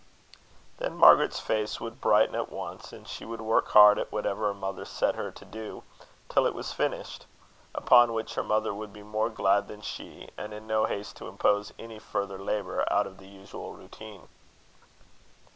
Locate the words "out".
12.91-13.05